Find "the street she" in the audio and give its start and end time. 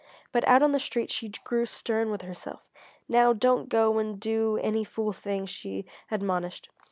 0.71-1.29